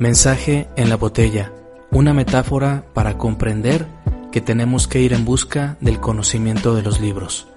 [0.00, 1.52] Mensaje en la botella,
[1.90, 3.86] una metáfora para comprender
[4.32, 7.48] que tenemos que ir en busca del conocimiento de los libros.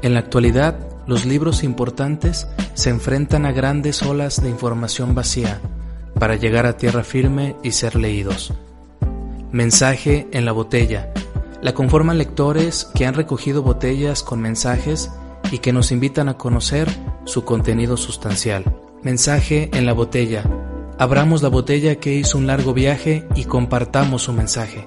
[0.00, 5.60] En la actualidad, los libros importantes se enfrentan a grandes olas de información vacía
[6.16, 8.52] para llegar a tierra firme y ser leídos.
[9.50, 11.12] Mensaje en la botella.
[11.60, 15.10] La conforman lectores que han recogido botellas con mensajes
[15.50, 16.88] y que nos invitan a conocer
[17.24, 18.64] su contenido sustancial.
[19.02, 20.44] Mensaje en la botella
[20.96, 24.86] Abramos la botella que hizo un largo viaje y compartamos su mensaje.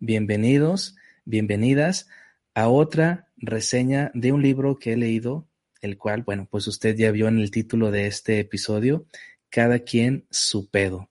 [0.00, 2.08] Bienvenidos, bienvenidas
[2.52, 5.46] a otra reseña de un libro que he leído,
[5.80, 9.06] el cual, bueno, pues usted ya vio en el título de este episodio,
[9.50, 11.10] Cada quien su pedo.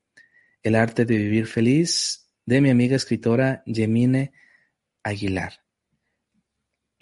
[0.63, 4.33] El arte de vivir feliz de mi amiga escritora Yemine
[5.01, 5.62] Aguilar.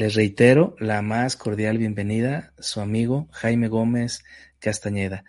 [0.01, 4.23] Les reitero la más cordial bienvenida, su amigo Jaime Gómez
[4.57, 5.25] Castañeda.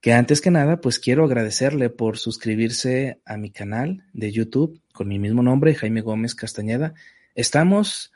[0.00, 5.08] Que antes que nada, pues quiero agradecerle por suscribirse a mi canal de YouTube con
[5.08, 6.94] mi mismo nombre, Jaime Gómez Castañeda.
[7.34, 8.12] Estamos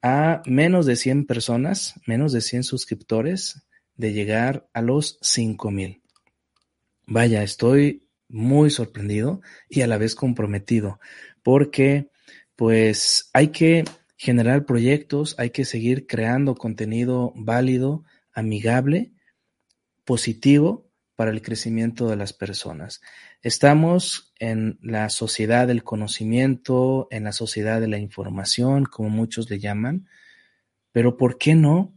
[0.00, 3.62] a menos de 100 personas, menos de 100 suscriptores
[3.94, 6.00] de llegar a los 5000.
[7.06, 10.98] Vaya, estoy muy sorprendido y a la vez comprometido
[11.42, 12.08] porque
[12.56, 13.84] pues hay que
[14.22, 19.10] generar proyectos, hay que seguir creando contenido válido, amigable,
[20.04, 23.00] positivo para el crecimiento de las personas.
[23.42, 29.58] Estamos en la sociedad del conocimiento, en la sociedad de la información, como muchos le
[29.58, 30.06] llaman,
[30.92, 31.92] pero ¿por qué no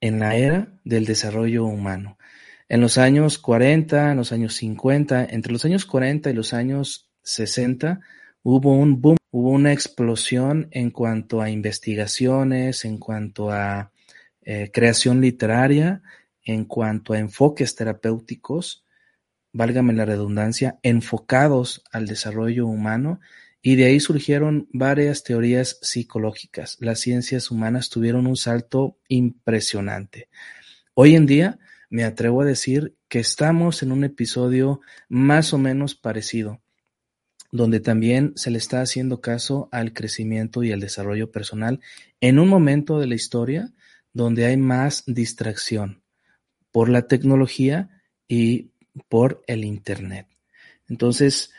[0.00, 2.16] en la era del desarrollo humano?
[2.68, 7.10] En los años 40, en los años 50, entre los años 40 y los años
[7.22, 7.98] 60,
[8.44, 13.92] hubo un boom hubo una explosión en cuanto a investigaciones, en cuanto a
[14.40, 16.02] eh, creación literaria,
[16.42, 18.86] en cuanto a enfoques terapéuticos,
[19.52, 23.20] válgame la redundancia, enfocados al desarrollo humano,
[23.60, 26.78] y de ahí surgieron varias teorías psicológicas.
[26.80, 30.30] Las ciencias humanas tuvieron un salto impresionante.
[30.94, 31.58] Hoy en día
[31.90, 34.80] me atrevo a decir que estamos en un episodio
[35.10, 36.62] más o menos parecido
[37.56, 41.80] donde también se le está haciendo caso al crecimiento y al desarrollo personal
[42.20, 43.72] en un momento de la historia
[44.12, 46.02] donde hay más distracción
[46.70, 48.72] por la tecnología y
[49.08, 50.26] por el Internet.
[50.88, 51.52] Entonces,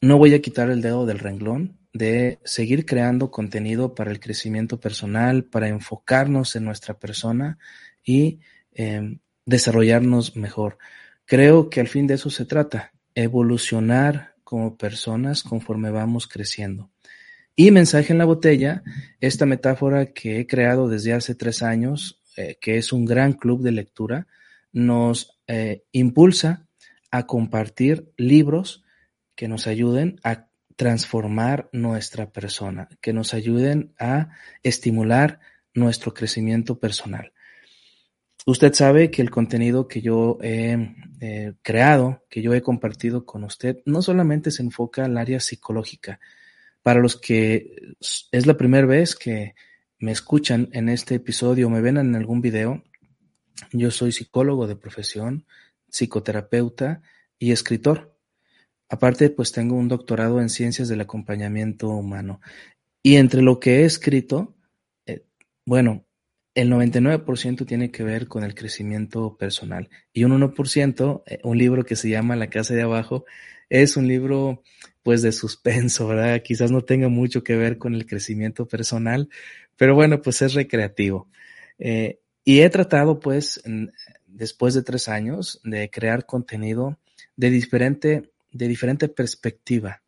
[0.00, 4.80] no voy a quitar el dedo del renglón de seguir creando contenido para el crecimiento
[4.80, 7.58] personal, para enfocarnos en nuestra persona
[8.04, 8.40] y
[8.72, 10.78] em, desarrollarnos mejor.
[11.24, 16.88] Creo que al fin de eso se trata, evolucionar como personas conforme vamos creciendo.
[17.56, 18.84] Y mensaje en la botella,
[19.18, 23.62] esta metáfora que he creado desde hace tres años, eh, que es un gran club
[23.62, 24.28] de lectura,
[24.72, 26.68] nos eh, impulsa
[27.10, 28.84] a compartir libros
[29.34, 34.28] que nos ayuden a transformar nuestra persona, que nos ayuden a
[34.62, 35.40] estimular
[35.74, 37.32] nuestro crecimiento personal.
[38.46, 43.42] Usted sabe que el contenido que yo he eh, creado, que yo he compartido con
[43.44, 46.20] usted, no solamente se enfoca al área psicológica.
[46.82, 47.94] Para los que
[48.30, 49.54] es la primera vez que
[49.98, 52.84] me escuchan en este episodio o me ven en algún video,
[53.72, 55.46] yo soy psicólogo de profesión,
[55.88, 57.00] psicoterapeuta
[57.38, 58.14] y escritor.
[58.90, 62.42] Aparte, pues tengo un doctorado en ciencias del acompañamiento humano.
[63.02, 64.54] Y entre lo que he escrito,
[65.06, 65.24] eh,
[65.64, 66.04] bueno,
[66.54, 71.84] el 99% tiene que ver con el crecimiento personal y un 1%, eh, un libro
[71.84, 73.24] que se llama La casa de abajo,
[73.68, 74.62] es un libro
[75.02, 76.42] pues de suspenso, ¿verdad?
[76.42, 79.28] Quizás no tenga mucho que ver con el crecimiento personal,
[79.76, 81.28] pero bueno, pues es recreativo.
[81.78, 83.62] Eh, y he tratado pues,
[84.26, 86.98] después de tres años, de crear contenido
[87.36, 90.02] de diferente, de diferente perspectiva,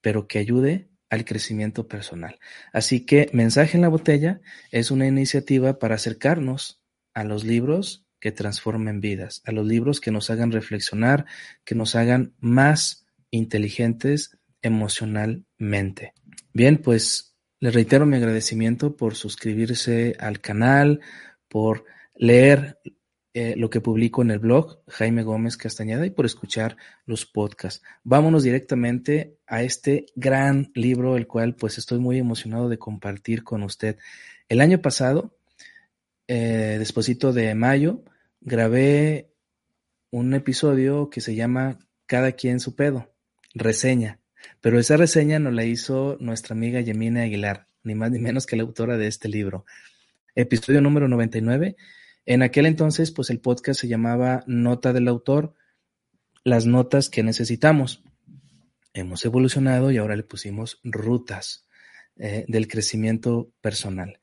[0.00, 2.38] pero que ayude al crecimiento personal.
[2.72, 4.40] Así que Mensaje en la Botella
[4.70, 6.80] es una iniciativa para acercarnos
[7.12, 11.26] a los libros que transformen vidas, a los libros que nos hagan reflexionar,
[11.64, 16.14] que nos hagan más inteligentes emocionalmente.
[16.52, 21.00] Bien, pues les reitero mi agradecimiento por suscribirse al canal,
[21.48, 21.84] por
[22.14, 22.78] leer
[23.32, 27.80] eh, lo que publico en el blog Jaime Gómez Castañeda y por escuchar los podcasts.
[28.02, 33.62] Vámonos directamente a este gran libro, el cual pues estoy muy emocionado de compartir con
[33.62, 33.98] usted.
[34.48, 35.36] El año pasado,
[36.26, 36.84] eh,
[37.32, 38.02] de mayo,
[38.40, 39.30] grabé
[40.10, 43.12] un episodio que se llama Cada quien su pedo,
[43.54, 44.18] reseña.
[44.60, 48.56] Pero esa reseña nos la hizo nuestra amiga Yemina Aguilar, ni más ni menos que
[48.56, 49.64] la autora de este libro.
[50.34, 51.76] Episodio número 99
[52.30, 55.52] En aquel entonces, pues el podcast se llamaba Nota del Autor,
[56.44, 58.04] las notas que necesitamos.
[58.94, 61.66] Hemos evolucionado y ahora le pusimos rutas
[62.16, 64.20] eh, del crecimiento personal.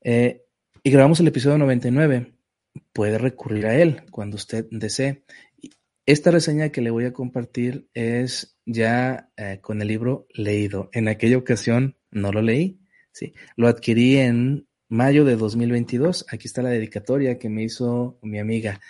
[0.00, 0.44] Eh,
[0.82, 2.32] y grabamos el episodio 99.
[2.94, 5.22] Puede recurrir a él cuando usted desee.
[6.06, 10.88] Esta reseña que le voy a compartir es ya eh, con el libro leído.
[10.90, 12.80] En aquella ocasión no lo leí,
[13.12, 13.34] sí.
[13.56, 16.26] Lo adquirí en mayo de 2022.
[16.30, 18.80] Aquí está la dedicatoria que me hizo mi amiga.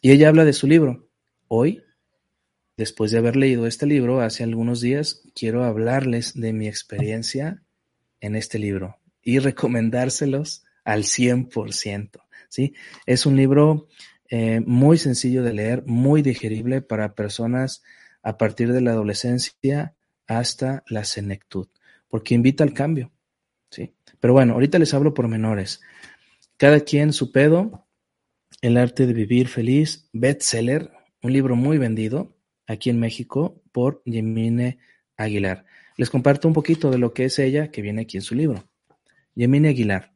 [0.00, 1.08] Y ella habla de su libro.
[1.48, 1.82] Hoy,
[2.76, 7.62] después de haber leído este libro hace algunos días, quiero hablarles de mi experiencia
[8.20, 12.20] en este libro y recomendárselos al 100%.
[12.48, 12.74] ¿sí?
[13.06, 13.88] Es un libro
[14.30, 17.82] eh, muy sencillo de leer, muy digerible para personas
[18.22, 19.94] a partir de la adolescencia
[20.26, 21.68] hasta la senectud,
[22.08, 23.12] porque invita al cambio.
[23.70, 23.94] ¿Sí?
[24.20, 25.80] Pero bueno, ahorita les hablo por menores.
[26.56, 27.86] Cada quien su pedo,
[28.60, 30.90] El arte de vivir feliz, bestseller,
[31.22, 32.36] un libro muy vendido
[32.66, 34.78] aquí en México por Yemine
[35.16, 35.64] Aguilar.
[35.96, 38.68] Les comparto un poquito de lo que es ella, que viene aquí en su libro.
[39.34, 40.12] Yemine Aguilar,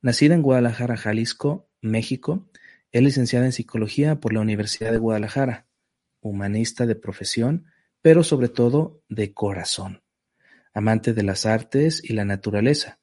[0.00, 2.48] nacida en Guadalajara, Jalisco, México,
[2.92, 5.66] es licenciada en Psicología por la Universidad de Guadalajara,
[6.20, 7.66] humanista de profesión,
[8.02, 10.01] pero sobre todo de corazón.
[10.74, 12.98] Amante de las artes y la naturaleza,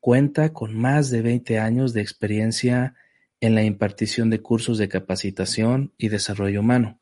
[0.00, 2.94] cuenta con más de 20 años de experiencia
[3.40, 6.98] en la impartición de cursos de capacitación y desarrollo humano,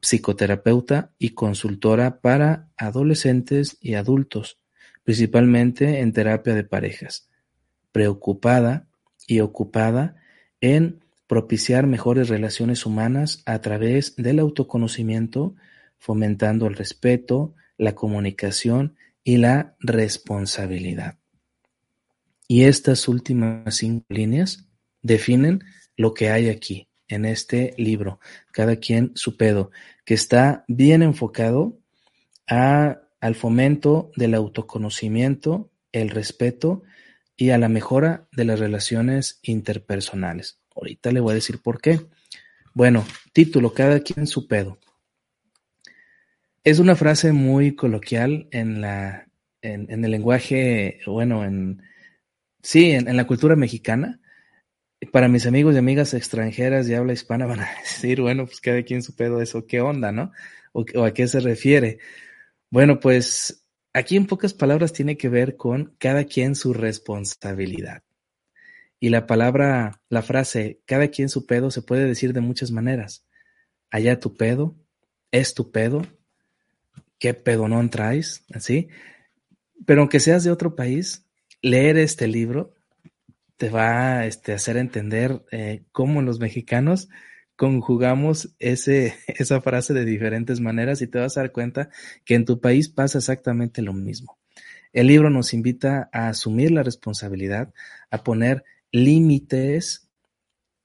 [0.00, 4.58] psicoterapeuta y consultora para adolescentes y adultos,
[5.04, 7.28] principalmente en terapia de parejas,
[7.92, 8.88] preocupada
[9.26, 10.16] y ocupada
[10.60, 15.54] en propiciar mejores relaciones humanas a través del autoconocimiento,
[15.98, 18.96] fomentando el respeto, la comunicación
[19.26, 21.18] y la responsabilidad.
[22.46, 24.68] Y estas últimas cinco líneas
[25.02, 25.64] definen
[25.96, 28.20] lo que hay aquí, en este libro,
[28.52, 29.72] cada quien su pedo,
[30.04, 31.76] que está bien enfocado
[32.46, 36.84] a, al fomento del autoconocimiento, el respeto
[37.36, 40.60] y a la mejora de las relaciones interpersonales.
[40.76, 42.00] Ahorita le voy a decir por qué.
[42.74, 44.78] Bueno, título, cada quien su pedo.
[46.66, 49.28] Es una frase muy coloquial en la,
[49.62, 51.80] en, el lenguaje, bueno, en,
[52.60, 54.20] sí, en, en la cultura mexicana,
[55.12, 58.82] para mis amigos y amigas extranjeras de habla hispana van a decir, bueno, pues cada
[58.82, 60.32] quien su pedo eso, ¿qué onda, no?
[60.72, 62.00] O, o, a qué se refiere.
[62.68, 68.02] Bueno, pues aquí en pocas palabras tiene que ver con cada quien su responsabilidad.
[68.98, 73.24] Y la palabra, la frase, cada quien su pedo se puede decir de muchas maneras.
[73.88, 74.74] Allá tu pedo,
[75.30, 76.02] es tu pedo,
[77.18, 78.88] qué pedo no traes, así.
[79.84, 81.26] Pero aunque seas de otro país,
[81.62, 82.74] leer este libro
[83.56, 87.08] te va este, a hacer entender eh, cómo los mexicanos
[87.56, 91.88] conjugamos ese, esa frase de diferentes maneras y te vas a dar cuenta
[92.24, 94.38] que en tu país pasa exactamente lo mismo.
[94.92, 97.72] El libro nos invita a asumir la responsabilidad,
[98.10, 100.05] a poner límites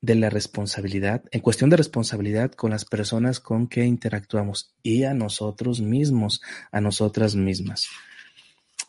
[0.02, 5.14] de la responsabilidad, en cuestión de responsabilidad con las personas con que interactuamos y a
[5.14, 6.42] nosotros mismos,
[6.72, 7.88] a nosotras mismas.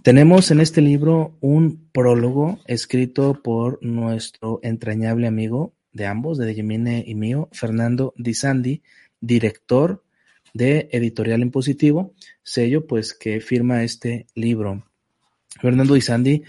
[0.02, 7.04] Tenemos en este libro un prólogo escrito por nuestro entrañable amigo de ambos, de Yemine
[7.06, 8.82] y mío, Fernando Di Sandi,
[9.20, 10.02] director
[10.54, 14.84] de Editorial Impositivo, sello pues que firma este libro.
[15.60, 16.42] Fernando Di Sandi,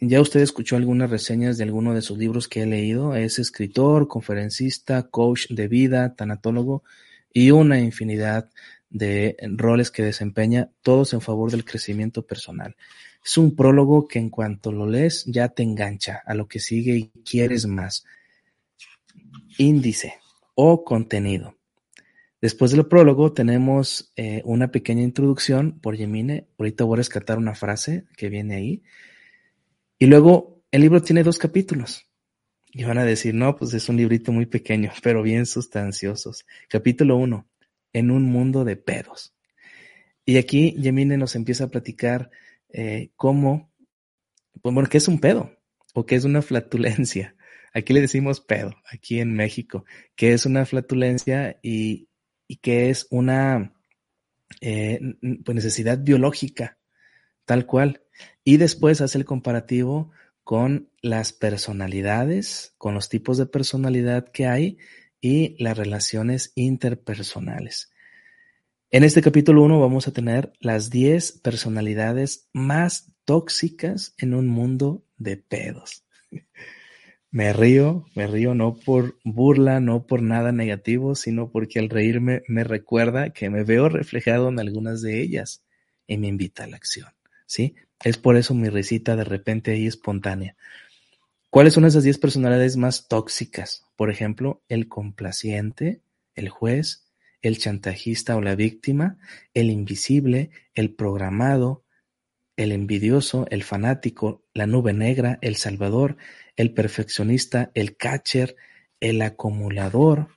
[0.00, 4.06] ya usted escuchó algunas reseñas de alguno de sus libros que he leído, es escritor,
[4.06, 6.84] conferencista, coach de vida, tanatólogo
[7.32, 8.50] y una infinidad
[8.90, 12.76] de roles que desempeña, todos en favor del crecimiento personal.
[13.24, 16.96] Es un prólogo que en cuanto lo lees ya te engancha a lo que sigue
[16.96, 18.04] y quieres más.
[19.58, 20.14] Índice
[20.54, 21.56] o contenido.
[22.40, 26.46] Después del prólogo tenemos eh, una pequeña introducción por Yemine.
[26.56, 28.82] Ahorita voy a rescatar una frase que viene ahí.
[29.98, 32.04] Y luego el libro tiene dos capítulos.
[32.70, 36.46] Y van a decir, no, pues es un librito muy pequeño, pero bien sustanciosos.
[36.68, 37.48] Capítulo 1,
[37.94, 39.34] en un mundo de pedos.
[40.24, 42.30] Y aquí Yemine nos empieza a platicar
[42.68, 43.72] eh, cómo,
[44.60, 45.58] pues, bueno, qué es un pedo
[45.94, 47.34] o qué es una flatulencia.
[47.74, 49.84] Aquí le decimos pedo, aquí en México,
[50.16, 52.08] qué es una flatulencia y,
[52.48, 53.74] y qué es una
[54.62, 54.98] eh,
[55.44, 56.78] pues necesidad biológica,
[57.44, 58.02] tal cual.
[58.44, 60.10] Y después hace el comparativo
[60.44, 64.78] con las personalidades, con los tipos de personalidad que hay
[65.20, 67.90] y las relaciones interpersonales.
[68.90, 75.04] En este capítulo 1 vamos a tener las 10 personalidades más tóxicas en un mundo
[75.18, 76.06] de pedos.
[77.30, 82.42] Me río, me río no por burla, no por nada negativo, sino porque al reírme
[82.48, 85.62] me recuerda que me veo reflejado en algunas de ellas
[86.06, 87.10] y me invita a la acción,
[87.44, 87.74] ¿sí?
[88.04, 90.56] Es por eso mi risita de repente ahí espontánea.
[91.50, 93.84] ¿Cuáles son esas 10 personalidades más tóxicas?
[93.96, 96.02] Por ejemplo, el complaciente,
[96.34, 97.08] el juez,
[97.42, 99.18] el chantajista o la víctima,
[99.54, 101.84] el invisible, el programado,
[102.56, 106.16] el envidioso, el fanático, la nube negra, el salvador,
[106.56, 108.56] el perfeccionista, el catcher,
[109.00, 110.28] el acumulador,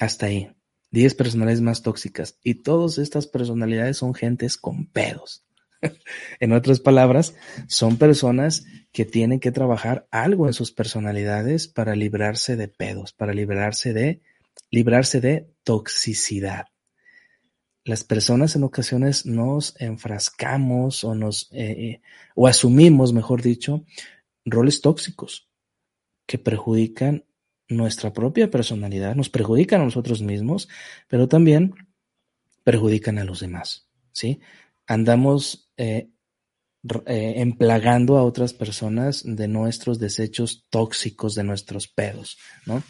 [0.00, 0.50] hasta ahí.
[0.90, 2.38] Diez personalidades más tóxicas.
[2.42, 5.44] Y todas estas personalidades son gentes con pedos.
[6.40, 7.34] en otras palabras,
[7.66, 13.34] son personas que tienen que trabajar algo en sus personalidades para librarse de pedos, para
[13.34, 14.22] librarse de,
[14.70, 16.66] librarse de toxicidad
[17.84, 22.02] las personas en ocasiones nos enfrascamos o nos eh, eh,
[22.34, 23.84] o asumimos, mejor dicho,
[24.44, 25.48] roles tóxicos
[26.26, 27.24] que perjudican
[27.68, 30.68] nuestra propia personalidad, nos perjudican a nosotros mismos,
[31.08, 31.74] pero también
[32.64, 34.40] perjudican a los demás, ¿sí?
[34.86, 36.08] Andamos eh,
[36.86, 42.82] emplagando a otras personas de nuestros desechos tóxicos, de nuestros pedos, ¿no?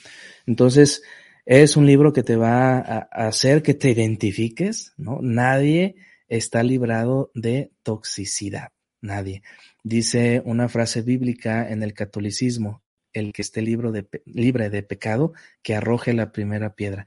[0.46, 1.02] Entonces,
[1.44, 5.18] es un libro que te va a hacer que te identifiques, ¿no?
[5.20, 5.96] Nadie
[6.26, 8.70] está librado de toxicidad,
[9.02, 9.42] nadie.
[9.84, 16.14] Dice una frase bíblica en el catolicismo, el que esté libre de pecado, que arroje
[16.14, 17.06] la primera piedra.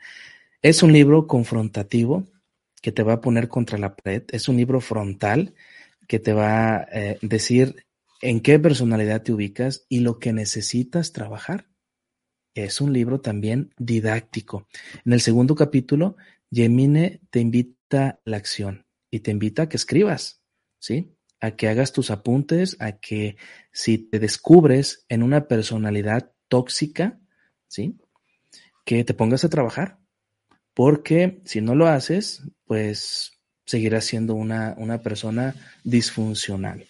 [0.61, 2.27] Es un libro confrontativo
[2.85, 5.55] que te va a poner contra la pared, es un libro frontal
[6.07, 7.83] que te va a eh, decir
[8.21, 11.67] en qué personalidad te ubicas y lo que necesitas trabajar
[12.53, 14.67] es un libro también didáctico.
[15.03, 16.15] En el segundo capítulo,
[16.51, 20.43] Yemine te invita a la acción y te invita a que escribas,
[20.77, 21.17] ¿sí?
[21.39, 23.35] A que hagas tus apuntes, a que
[23.71, 27.19] si te descubres en una personalidad tóxica,
[27.67, 27.97] ¿sí?
[28.85, 30.04] Que te pongas a trabajar.
[30.75, 36.85] Porque si no lo haces, pues seguirás siendo una, una persona disfuncional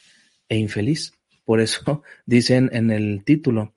[0.50, 1.14] e infeliz.
[1.46, 3.74] Por eso dicen en el título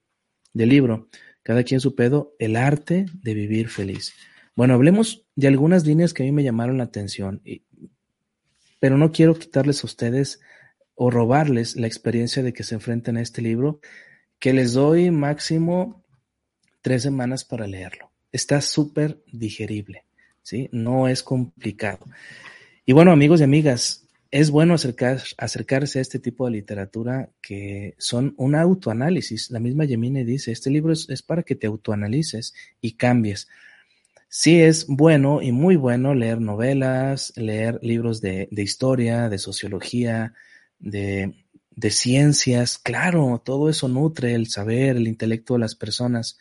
[0.53, 1.09] del libro,
[1.43, 4.15] cada quien su pedo, el arte de vivir feliz.
[4.57, 7.43] Bueno, hablemos de algunas líneas que a mí me llamaron la atención,
[8.81, 10.41] pero no quiero quitarles a ustedes
[10.95, 13.81] o robarles la experiencia de que se enfrenten a este libro,
[14.41, 16.05] que les doy máximo
[16.83, 18.11] tres semanas para leerlo.
[18.33, 20.05] Está súper digerible,
[20.43, 20.69] ¿sí?
[20.73, 22.07] No es complicado.
[22.85, 27.95] Y bueno, amigos y amigas, es bueno acercar, acercarse a este tipo de literatura que
[27.99, 29.51] son un autoanálisis.
[29.51, 33.49] La misma Yemine dice, este libro es, para que te autoanalices y cambies.
[34.29, 40.35] Sí es bueno y muy bueno leer novelas, leer libros de, historia, de sociología,
[40.79, 41.35] de,
[41.71, 42.77] de ciencias.
[42.77, 46.39] Claro, todo eso nutre el saber, el intelecto de las personas.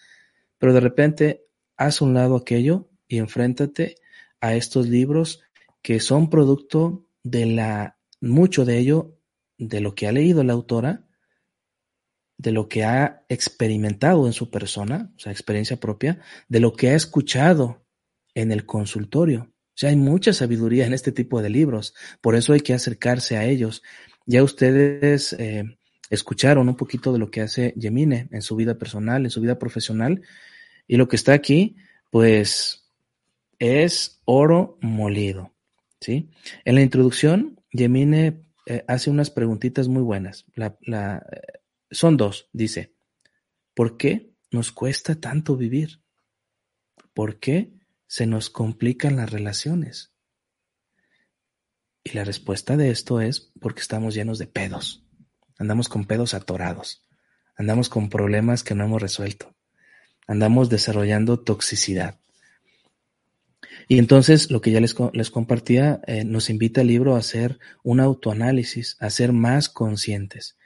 [0.57, 1.46] Pero de repente,
[1.77, 3.95] haz un lado aquello y enfréntate
[4.41, 5.41] a estos libros
[5.81, 9.17] que son producto de la, mucho de ello,
[9.57, 11.05] de lo que ha leído la autora,
[12.37, 16.89] de lo que ha experimentado en su persona, o sea, experiencia propia, de lo que
[16.89, 17.85] ha escuchado
[18.35, 19.51] en el consultorio.
[19.51, 23.37] O sea, hay mucha sabiduría en este tipo de libros, por eso hay que acercarse
[23.37, 23.83] a ellos.
[24.25, 25.63] Ya ustedes eh,
[26.09, 29.57] escucharon un poquito de lo que hace Yemine en su vida personal, en su vida
[29.57, 30.21] profesional,
[30.87, 31.75] y lo que está aquí,
[32.11, 32.87] pues,
[33.59, 35.53] es oro molido.
[35.99, 36.29] ¿sí?
[36.65, 40.45] En la introducción, Yemine eh, hace unas preguntitas muy buenas.
[40.55, 40.77] La,
[41.31, 41.59] eh,
[41.91, 42.49] son dos.
[42.53, 42.93] Dice,
[43.73, 46.01] ¿por qué nos cuesta tanto vivir?
[47.13, 47.73] ¿Por qué
[48.07, 50.13] se nos complican las relaciones?
[52.03, 55.05] Y la respuesta de esto es porque estamos llenos de pedos.
[55.57, 57.05] Andamos con pedos atorados.
[57.57, 59.56] Andamos con problemas que no hemos resuelto.
[60.27, 62.19] Andamos desarrollando toxicidad.
[63.87, 67.57] Y entonces, lo que ya les, les compartía, eh, nos invita el libro a hacer
[67.83, 70.57] un autoanálisis, a ser más conscientes.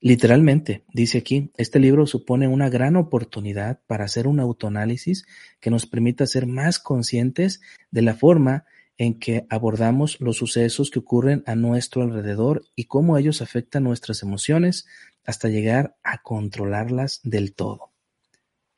[0.00, 5.26] Literalmente, dice aquí, este libro supone una gran oportunidad para hacer un autoanálisis
[5.60, 8.64] que nos permita ser más conscientes de la forma
[8.96, 14.22] en que abordamos los sucesos que ocurren a nuestro alrededor y cómo ellos afectan nuestras
[14.22, 14.86] emociones
[15.26, 17.89] hasta llegar a controlarlas del todo.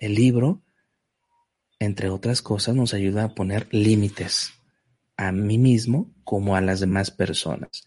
[0.03, 0.63] El libro
[1.83, 4.53] entre otras cosas, nos ayuda a poner límites
[5.17, 7.85] a mí mismo como a las demás personas.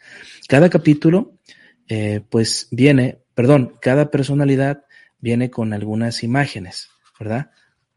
[0.49, 1.39] Cada capítulo,
[1.87, 4.83] eh, pues viene, perdón, cada personalidad
[5.19, 7.51] viene con algunas imágenes, ¿verdad?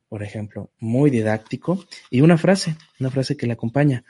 [0.09, 4.05] Por ejemplo, muy didáctico y una frase, una frase que le acompaña.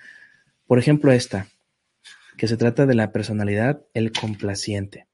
[0.66, 1.48] Por ejemplo, esta,
[2.36, 5.06] que se trata de la personalidad, el complaciente.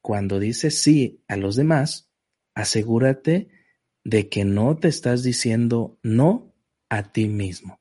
[0.00, 2.10] Cuando dice sí a los demás,
[2.54, 3.61] asegúrate
[4.04, 6.52] de que no te estás diciendo no
[6.88, 7.80] a ti mismo.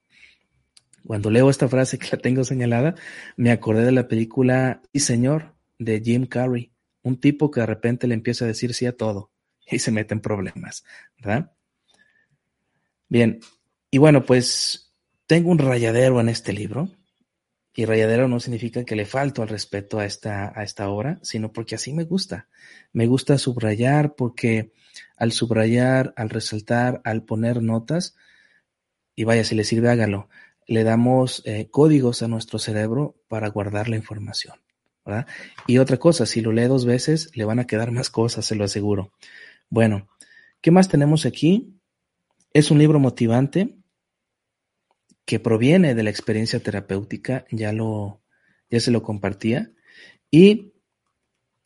[1.06, 2.96] Cuando leo esta frase que la tengo señalada,
[3.36, 8.08] me acordé de la película Y Señor de Jim Carrey, un tipo que de repente
[8.08, 9.32] le empieza a decir sí a todo
[9.70, 10.84] y se mete en problemas,
[11.18, 11.51] ¿verdad?
[13.10, 13.40] Bien,
[13.90, 14.94] y bueno, pues
[15.25, 16.90] tengo un rayadero en este libro,
[17.74, 21.54] y rayadero no significa que le falto al respeto a esta, a esta obra, sino
[21.54, 22.48] porque así me gusta.
[22.92, 24.74] Me gusta subrayar porque
[25.16, 28.16] al subrayar, al resaltar, al poner notas,
[29.16, 30.30] y vaya, si le sirve, hágalo,
[30.68, 34.56] le damos eh, códigos a nuestro cerebro para guardar la información.
[35.06, 35.28] ¿verdad?
[35.68, 38.56] Y otra cosa, si lo lee dos veces, le van a quedar más cosas, se
[38.56, 39.12] lo aseguro.
[39.70, 40.08] Bueno,
[40.62, 41.74] ¿qué más tenemos aquí?
[42.54, 43.81] Es un libro motivante
[45.25, 48.22] que proviene de la experiencia terapéutica, ya lo,
[48.70, 49.72] ya se lo compartía,
[50.30, 50.74] y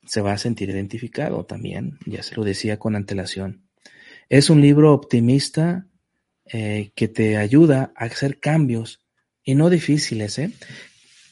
[0.06, 3.68] se va a sentir identificado también, ya se lo decía con antelación.
[4.30, 5.88] Es un libro optimista
[6.46, 9.06] eh, que te ayuda a hacer cambios
[9.44, 10.52] y no difíciles, ¿eh?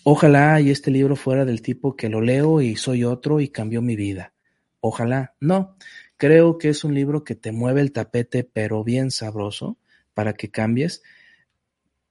[0.03, 3.81] Ojalá y este libro fuera del tipo que lo leo y soy otro y cambió
[3.81, 4.33] mi vida.
[4.81, 5.77] Ojalá, no.
[6.17, 9.77] Creo que es un libro que te mueve el tapete, pero bien sabroso,
[10.13, 11.03] para que cambies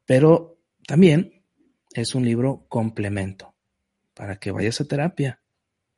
[0.07, 1.45] pero también
[1.95, 3.55] es un libro complemento
[4.15, 5.41] para que vayas a terapia,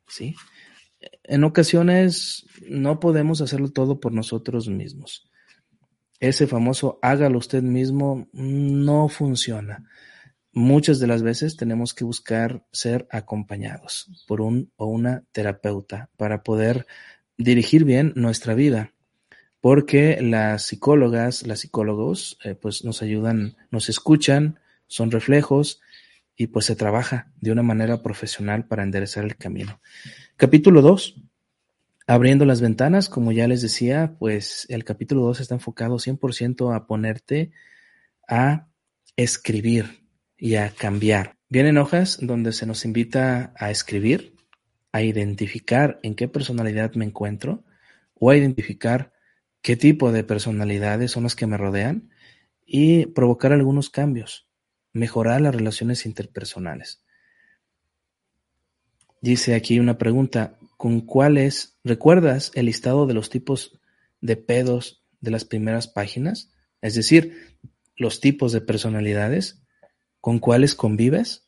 [0.07, 0.35] ¿sí?
[1.23, 5.29] En ocasiones no podemos hacerlo todo por nosotros mismos.
[6.19, 9.83] Ese famoso hágalo usted mismo no funciona.
[10.53, 16.43] Muchas de las veces tenemos que buscar ser acompañados por un o una terapeuta para
[16.43, 16.87] poder
[17.37, 18.94] dirigir bien nuestra vida
[19.65, 25.81] porque las psicólogas, las psicólogos, eh, pues nos ayudan, nos escuchan, son reflejos
[26.35, 29.81] y pues se trabaja de una manera profesional para enderezar el camino.
[30.37, 31.15] Capítulo 2.
[32.05, 36.85] Abriendo las ventanas, como ya les decía, pues el capítulo 2 está enfocado 100% a
[36.85, 37.51] ponerte
[38.27, 38.67] a
[39.15, 40.05] escribir
[40.37, 41.37] y a cambiar.
[41.49, 44.35] Vienen hojas donde se nos invita a escribir,
[44.91, 47.63] a identificar en qué personalidad me encuentro
[48.13, 49.14] o a identificar
[49.65, 52.11] qué tipo de personalidades son las que me rodean
[52.67, 54.47] y provocar algunos cambios,
[54.93, 57.03] mejorar las relaciones interpersonales.
[59.21, 63.79] Dice aquí una pregunta, ¿con cuáles recuerdas el listado de los tipos
[64.21, 66.53] de pedos de las primeras páginas?
[66.81, 67.57] Es decir,
[67.95, 69.63] los tipos de personalidades,
[70.21, 71.44] ¿con cuáles convives?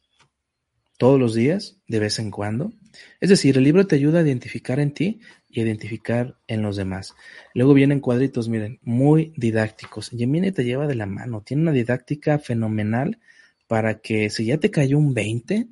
[0.98, 1.78] ¿Todos los días?
[1.88, 2.74] ¿De vez en cuando?
[3.20, 7.14] Es decir, el libro te ayuda a identificar en ti y identificar en los demás.
[7.54, 10.10] Luego vienen cuadritos, miren, muy didácticos.
[10.10, 13.20] Yemine te lleva de la mano, tiene una didáctica fenomenal
[13.68, 15.68] para que si ya te cayó un 20,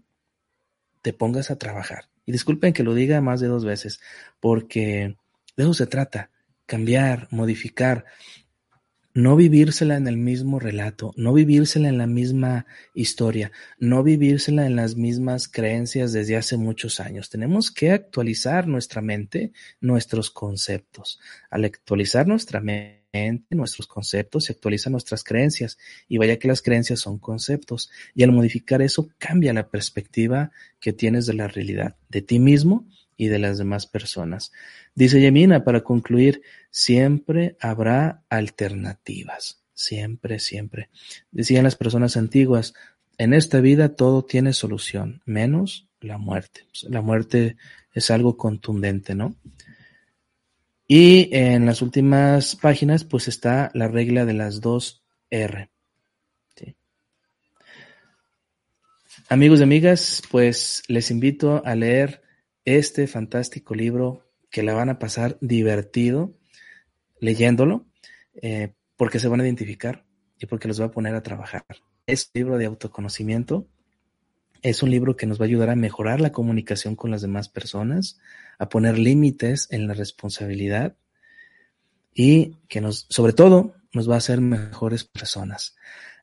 [1.02, 2.10] te pongas a trabajar.
[2.26, 4.02] Y disculpen que lo diga más de dos veces,
[4.40, 5.18] porque
[5.58, 6.30] de eso se trata,
[6.66, 8.06] cambiar, modificar
[9.16, 13.50] no vivírsela en el mismo relato, no vivírsela en la misma historia,
[13.80, 17.30] no vivírsela en las mismas creencias desde hace muchos años.
[17.30, 21.22] Tenemos que actualizar nuestra mente, nuestros conceptos.
[21.50, 23.06] Al actualizar nuestra mente,
[23.52, 25.78] nuestros conceptos, se actualizan nuestras creencias.
[26.10, 27.90] Y vaya que las creencias son conceptos.
[28.14, 30.52] Y al modificar eso, cambia la perspectiva
[30.82, 32.86] que tienes de la realidad, de ti mismo
[33.18, 34.52] y de las demás personas.
[34.94, 40.90] Dice Yemina, para concluir, siempre habrá alternativas, siempre, siempre.
[41.32, 42.74] Decían las personas antiguas,
[43.18, 46.66] en esta vida todo tiene solución, menos la muerte.
[46.84, 47.58] La muerte
[47.94, 49.36] es algo contundente, ¿no?
[50.88, 55.70] Y en las últimas páginas, pues está la regla de las dos R.
[59.28, 62.22] Amigos y amigas, pues les invito a leer
[62.66, 66.34] este fantástico libro que la van a pasar divertido
[67.20, 67.86] leyéndolo,
[68.42, 70.06] eh, porque se van a identificar
[70.40, 71.66] y porque los va a poner a trabajar.
[72.08, 73.68] Es un libro de autoconocimiento,
[74.62, 77.50] es un libro que nos va a ayudar a mejorar la comunicación con las demás
[77.50, 78.20] personas,
[78.58, 80.96] a poner límites en la responsabilidad
[82.14, 85.76] y que nos, sobre todo, nos va a hacer mejores personas.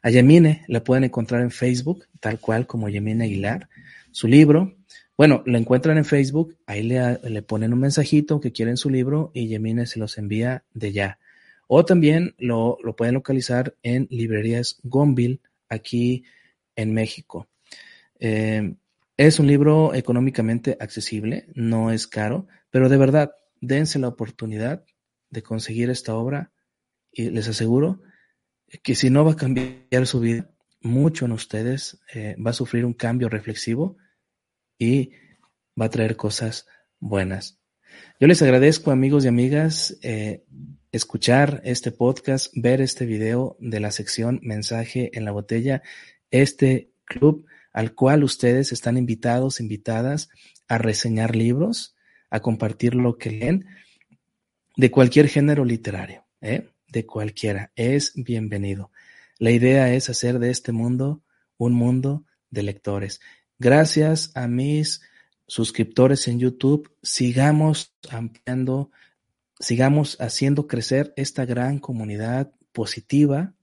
[0.02, 3.68] A Yamine la pueden encontrar en Facebook, tal cual como Yamine Aguilar.
[4.10, 4.74] Su libro
[5.16, 9.48] bueno, lo encuentran en Facebook, ahí le, ponen un mensajito que quieren su libro y
[9.48, 11.18] Yemine se los envía de ya.
[11.68, 16.24] O también lo, pueden localizar en librerías Gonville, aquí
[16.76, 17.48] en México.
[18.18, 18.74] Eh,
[19.16, 24.84] es un libro económicamente accesible, no es caro, pero de verdad, dense la oportunidad
[25.30, 26.50] de conseguir esta obra
[27.10, 28.00] y les aseguro
[28.82, 32.84] que si no va a cambiar su vida, mucho en ustedes eh, va a sufrir
[32.84, 33.96] un cambio reflexivo
[34.82, 35.12] y
[35.80, 36.66] va a traer cosas
[36.98, 37.60] buenas.
[38.18, 40.42] Yo les agradezco, amigos y amigas, eh,
[40.90, 45.82] escuchar este podcast, ver este video de la sección Mensaje en la Botella,
[46.32, 50.30] este club al cual ustedes están invitados, invitadas
[50.66, 51.94] a reseñar libros,
[52.28, 53.66] a compartir lo que leen
[54.76, 56.70] de cualquier género literario, ¿eh?
[56.88, 57.70] de cualquiera.
[57.76, 58.90] Es bienvenido.
[59.38, 61.22] La idea es hacer de este mundo
[61.56, 63.20] un mundo de lectores.
[63.62, 65.02] Gracias a mis
[65.46, 68.90] suscriptores en YouTube, sigamos ampliando,
[69.60, 73.54] sigamos haciendo crecer esta gran comunidad positiva,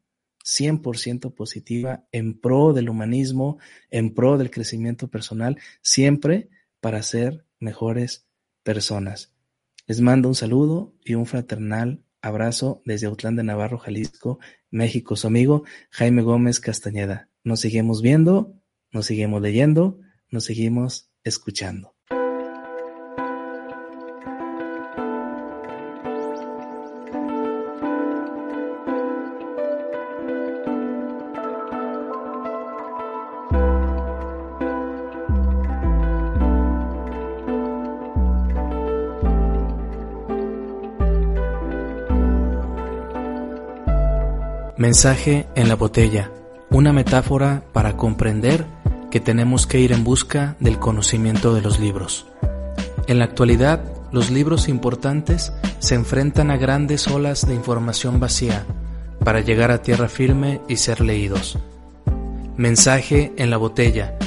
[0.45, 3.57] 100% positiva, en pro del humanismo,
[3.91, 6.47] en pro del crecimiento personal, siempre
[6.79, 8.25] para ser mejores
[8.63, 9.33] personas.
[9.85, 14.39] Les mando un saludo y un fraternal abrazo desde Autlán de Navarro, Jalisco,
[14.71, 15.17] México.
[15.17, 17.27] Su amigo Jaime Gómez Castañeda.
[17.43, 18.58] Nos seguimos viendo,
[18.91, 19.99] nos seguimos leyendo,
[20.29, 21.93] nos seguimos escuchando.
[44.77, 46.31] Mensaje en la botella,
[46.71, 48.65] una metáfora para comprender
[49.09, 52.27] que tenemos que ir en busca del conocimiento de los libros.
[53.07, 58.65] En la actualidad, los libros importantes se enfrentan a grandes olas de información vacía
[59.23, 61.57] para llegar a tierra firme y ser leídos.
[62.57, 64.17] Mensaje en la botella.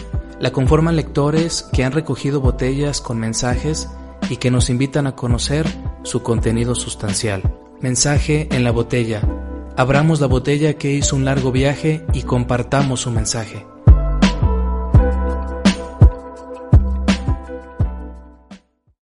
[0.40, 3.88] La conforman lectores que han recogido botellas con mensajes
[4.30, 5.66] y que nos invitan a conocer
[6.02, 7.42] su contenido sustancial.
[7.80, 9.22] Mensaje en la botella
[9.74, 13.66] Abramos la botella que hizo un largo viaje y compartamos su mensaje.